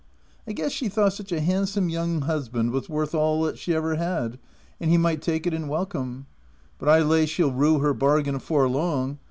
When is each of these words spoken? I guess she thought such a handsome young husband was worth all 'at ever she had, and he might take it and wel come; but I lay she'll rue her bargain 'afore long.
I 0.47 0.53
guess 0.53 0.71
she 0.71 0.89
thought 0.89 1.13
such 1.13 1.31
a 1.31 1.41
handsome 1.41 1.87
young 1.87 2.21
husband 2.21 2.71
was 2.71 2.89
worth 2.89 3.13
all 3.13 3.45
'at 3.45 3.69
ever 3.69 3.95
she 3.95 3.99
had, 4.03 4.39
and 4.79 4.89
he 4.89 4.97
might 4.97 5.21
take 5.21 5.45
it 5.45 5.53
and 5.53 5.69
wel 5.69 5.85
come; 5.85 6.25
but 6.79 6.89
I 6.89 7.01
lay 7.03 7.27
she'll 7.27 7.51
rue 7.53 7.77
her 7.81 7.93
bargain 7.93 8.33
'afore 8.33 8.67
long. 8.67 9.19